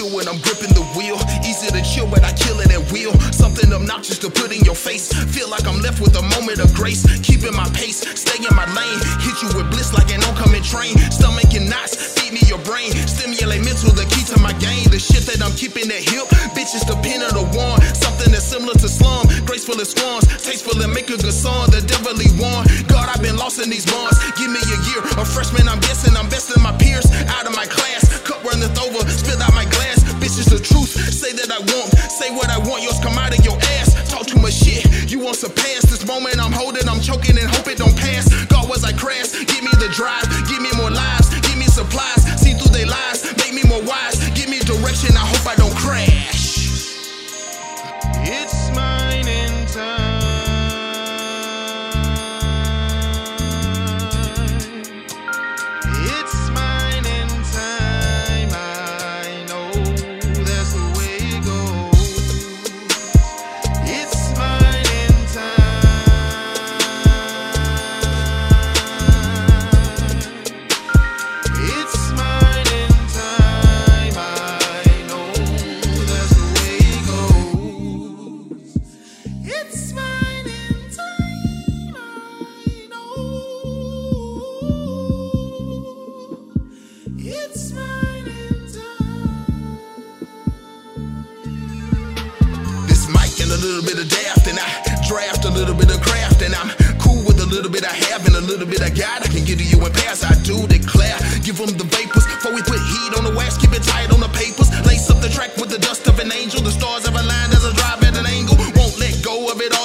feel 0.00 0.16
when 0.16 0.26
I'm 0.28 0.40
gripping 0.40 0.72
the 0.72 0.84
wheel. 0.96 1.20
Easy 1.44 1.68
to 1.68 1.82
chill, 1.84 2.08
but 2.08 2.24
I 2.24 2.32
kill 2.32 2.56
it 2.60 2.72
at 2.72 2.80
will. 2.92 3.12
Something 3.32 3.72
obnoxious 3.72 4.18
to 4.24 4.30
put 4.30 4.48
in 4.56 4.64
your 4.64 4.74
face. 4.74 5.12
Feel 5.36 5.50
like 5.50 5.66
I'm 5.68 5.80
left 5.84 6.00
with 6.00 6.16
a 6.16 6.24
moment 6.36 6.58
of 6.60 6.72
grace. 6.72 7.04
Keeping 7.20 7.52
my 7.52 7.68
pace, 7.76 8.00
stay 8.16 8.40
in 8.40 8.54
my 8.56 8.64
lane. 8.72 9.00
Hit 9.20 9.36
you 9.44 9.48
with 9.52 9.68
bliss 9.68 9.92
like 9.92 10.08
an 10.08 10.24
oncoming 10.24 10.64
train. 10.64 10.96
Stomach 11.12 11.52
and 11.52 11.68
knots, 11.68 12.16
feed 12.16 12.32
me 12.32 12.40
your 12.48 12.62
brain. 12.64 12.92
Stimulate 13.04 13.60
mental, 13.60 13.92
the 13.92 14.08
key 14.08 14.24
to 14.32 14.40
my 14.40 14.56
game. 14.56 14.88
The 14.88 14.98
shit 14.98 15.28
that 15.28 15.44
I'm 15.44 15.52
keeping 15.52 15.90
at 15.92 16.00
hip. 16.00 16.24
Bitches 16.56 16.86
depend 16.88 17.20
on 17.20 17.36
the 17.36 17.44
one. 17.52 17.80
Something 17.92 18.32
that's 18.32 18.48
similar 18.48 18.74
to 18.80 18.88
slum. 18.88 19.28
Graceful 19.44 19.76
as 19.80 19.92
swans. 19.92 20.24
Tasteful 20.40 20.80
and 20.80 20.92
make 20.92 21.12
a 21.12 21.18
good 21.20 21.36
song. 21.36 21.68
The 21.68 21.84
devilly 21.84 22.30
one. 22.40 22.64
God, 22.88 23.12
I've 23.12 23.20
been 23.20 23.36
lost 23.36 23.60
in 23.60 23.68
these 23.68 23.84
bonds. 23.84 24.16
Give 24.40 24.48
me 24.48 24.62
a 24.64 24.78
year. 24.88 25.02
A 25.20 25.24
freshman, 25.28 25.68
I'm 25.68 25.80
guessing 25.80 25.89
Say 32.20 32.30
what 32.36 32.50
I 32.50 32.58
want. 32.58 32.82
Yours 32.82 33.00
come 33.00 33.16
out 33.16 33.32
of 33.32 33.42
your 33.42 33.56
ass. 33.80 33.96
Talk 34.10 34.26
too 34.26 34.38
much 34.38 34.52
shit. 34.52 35.10
You 35.10 35.20
want 35.20 35.36
surpass 35.36 35.88
this 35.88 36.06
moment 36.06 36.38
I'm 36.38 36.52
holding. 36.52 36.86
I'm 36.86 37.00
choking 37.00 37.38
and 37.38 37.48
hope 37.48 37.66
it 37.66 37.78
don't 37.78 37.96
pass. 37.96 38.28
God, 38.44 38.68
was 38.68 38.84
I 38.84 38.92
crass? 38.92 39.32
Give 39.32 39.62
me 39.64 39.70
the 39.80 39.88
drive. 39.96 40.28
Give 40.46 40.60
me 40.60 40.68
more 40.76 40.90
lives. 40.90 41.30
Give 41.40 41.56
me 41.56 41.64
supplies. 41.64 42.20
See 42.38 42.52
through 42.52 42.76
their 42.76 42.84
lies. 42.84 43.24
Make 43.38 43.54
me 43.54 43.62
more 43.66 43.80
wise. 43.84 44.20
Give 44.36 44.50
me 44.50 44.58
direction. 44.60 45.16
I 45.16 45.24
hope 45.32 45.46
I 45.48 45.56
don't 45.56 45.74
crash. 45.74 46.92
It's 48.28 48.70
mine 48.76 49.26
in 49.26 49.66
time. 49.66 50.20
It's 56.20 56.39
little 93.60 93.84
bit 93.84 94.00
of 94.00 94.08
and 94.48 94.58
I 94.58 94.68
draft 95.06 95.44
a 95.44 95.50
little 95.50 95.74
bit 95.74 95.92
of 95.92 96.00
craft, 96.00 96.40
and 96.42 96.54
I'm 96.54 96.72
cool 96.96 97.20
with 97.24 97.40
a 97.40 97.46
little 97.46 97.70
bit 97.70 97.84
I 97.84 97.92
have 98.08 98.26
and 98.26 98.36
a 98.36 98.40
little 98.40 98.66
bit 98.66 98.80
I 98.80 98.88
got. 98.88 99.22
I 99.22 99.28
can 99.28 99.44
give 99.44 99.58
to 99.58 99.64
you 99.64 99.76
in 99.84 99.92
pass, 99.92 100.24
I 100.24 100.34
do 100.42 100.66
declare. 100.66 101.16
Give 101.44 101.56
them 101.56 101.76
the 101.76 101.84
vapors 101.84 102.24
before 102.24 102.54
we 102.54 102.62
put 102.62 102.80
heat 102.80 103.12
on 103.18 103.24
the 103.24 103.34
wax, 103.36 103.58
keep 103.58 103.72
it 103.72 103.84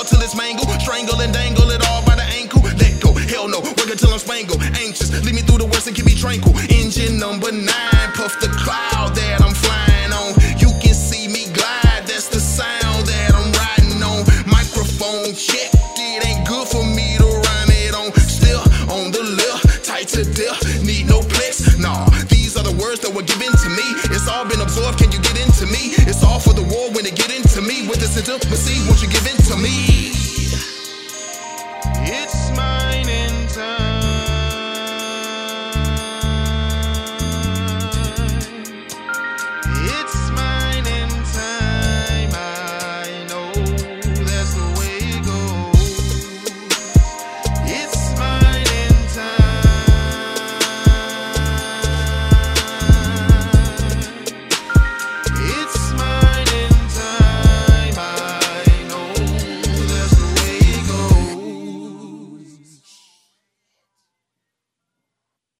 all 0.06 0.17
till 0.20 0.22
it's 0.22 0.36
mangled. 0.36 0.70
Strangle 0.81 1.20
and 1.22 1.34
dangle 1.34 1.70
it 1.72 1.81
all 1.90 2.03
by 2.06 2.16
the 2.16 2.28
ankle. 2.38 2.62
Let 2.62 3.02
go, 3.02 3.13
hell 3.13 3.47
no, 3.47 3.59
work 3.59 3.90
until 3.90 4.13
I'm 4.13 4.19
spangled. 4.19 4.62
Anxious, 4.78 5.09
lead 5.24 5.34
me 5.34 5.41
through 5.41 5.59
the 5.59 5.66
worst 5.66 5.88
and 5.88 5.96
keep 5.96 6.06
me 6.06 6.16
tranquil. 6.16 6.53
Engine 6.69 7.18
number 7.18 7.52
nine, 7.52 8.09
puff 8.13 8.40
the 8.40 8.50
cloud 8.62 9.16
that 9.16 9.41
I'm 9.41 9.53
flying 9.53 10.13
on. 10.13 10.34
You 10.62 10.69
can 10.81 10.94
see 10.94 11.28
me 11.28 11.50
glide, 11.53 12.06
that's 12.06 12.28
the 12.30 12.40
sound 12.40 13.07
that 13.07 13.34
I'm 13.34 13.50
riding 13.57 14.02
on. 14.03 14.22
Microphone 14.46 15.34
check, 15.34 15.74
it 15.97 16.22
ain't 16.25 16.47
good 16.47 16.68
for 16.68 16.84
me 16.85 17.18
to 17.18 17.25
rhyme 17.25 17.72
it 17.74 17.94
on. 17.96 18.13
Still 18.30 18.62
on 18.91 19.12
the 19.12 19.24
left, 19.24 19.85
tight 19.85 20.07
to 20.13 20.24
death, 20.24 20.62
need 20.84 21.07
no 21.07 21.22
plex. 21.22 21.80
Nah, 21.80 22.06
these 22.30 22.57
are 22.57 22.63
the 22.63 22.75
words 22.78 23.01
that 23.01 23.13
were 23.13 23.25
given 23.25 23.50
to 23.50 23.69
me. 23.69 23.88
It's 24.13 24.28
all 24.28 24.46
been 24.46 24.62
absorbed, 24.62 25.00
can 25.00 25.12
you 25.12 25.22
get 25.22 25.38
into 25.40 25.66
me? 25.66 25.97
It's 26.06 26.24
all 26.24 26.40
for 26.40 26.53
the 26.53 26.63
war 26.63 26.91
when 26.94 27.06
it 27.06 27.16
get 27.16 27.34
into 27.34 27.62
me. 27.62 27.88
With 27.88 28.00
this 28.00 28.18
intimacy, 28.18 28.81
won't 28.85 29.01
you 29.01 29.09
give 29.09 29.25
in 29.25 29.34